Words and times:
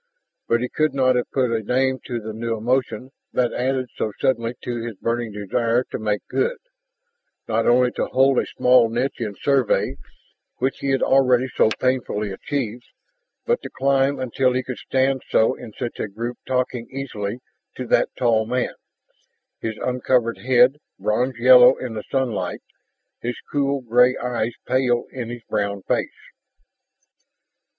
And 0.49 0.63
he 0.63 0.67
could 0.69 0.95
not 0.95 1.15
have 1.15 1.29
put 1.31 1.51
a 1.51 1.61
name 1.61 1.99
to 2.05 2.19
the 2.19 2.33
new 2.33 2.57
emotion 2.57 3.11
that 3.33 3.53
added 3.53 3.91
so 3.95 4.11
suddenly 4.19 4.55
to 4.63 4.81
his 4.81 4.95
burning 4.95 5.31
desire 5.31 5.83
to 5.91 5.99
make 5.99 6.25
good, 6.27 6.57
not 7.47 7.67
only 7.67 7.91
to 7.91 8.07
hold 8.07 8.37
the 8.39 8.47
small 8.47 8.89
niche 8.89 9.21
in 9.21 9.35
Survey 9.39 9.97
which 10.57 10.79
he 10.79 10.89
had 10.89 11.03
already 11.03 11.45
so 11.53 11.69
painfully 11.79 12.31
achieved, 12.31 12.83
but 13.45 13.61
to 13.61 13.69
climb, 13.69 14.17
until 14.17 14.53
he 14.53 14.63
could 14.63 14.79
stand 14.79 15.21
so 15.29 15.53
in 15.53 15.71
such 15.73 15.99
a 15.99 16.07
group 16.09 16.39
talking 16.47 16.89
easily 16.89 17.37
to 17.75 17.85
that 17.85 18.09
tall 18.17 18.47
man, 18.47 18.73
his 19.59 19.77
uncovered 19.77 20.39
head 20.39 20.77
bronze 20.97 21.37
yellow 21.37 21.77
in 21.77 21.93
the 21.93 22.01
sunlight, 22.09 22.63
his 23.19 23.35
cool 23.51 23.81
gray 23.81 24.17
eyes 24.17 24.53
pale 24.67 25.05
in 25.11 25.29
his 25.29 25.43
brown 25.43 25.83
face. 25.83 26.31